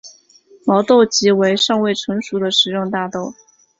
[0.65, 3.35] 毛豆即为尚未成熟的食用大豆。